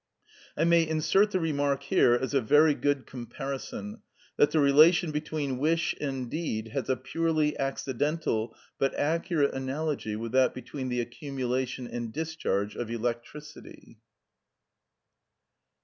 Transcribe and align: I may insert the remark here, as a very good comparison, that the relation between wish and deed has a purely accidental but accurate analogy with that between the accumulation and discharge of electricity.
I 0.57 0.63
may 0.63 0.81
insert 0.87 1.29
the 1.29 1.39
remark 1.39 1.83
here, 1.83 2.15
as 2.15 2.33
a 2.33 2.41
very 2.41 2.73
good 2.73 3.05
comparison, 3.05 4.01
that 4.35 4.49
the 4.49 4.59
relation 4.59 5.11
between 5.11 5.59
wish 5.59 5.93
and 6.01 6.27
deed 6.27 6.69
has 6.69 6.89
a 6.89 6.95
purely 6.97 7.55
accidental 7.59 8.55
but 8.79 8.95
accurate 8.95 9.53
analogy 9.53 10.15
with 10.15 10.31
that 10.31 10.55
between 10.55 10.89
the 10.89 11.01
accumulation 11.01 11.85
and 11.85 12.11
discharge 12.11 12.75
of 12.75 12.89
electricity. 12.89 13.99